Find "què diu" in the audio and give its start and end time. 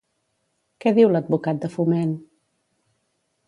0.85-1.11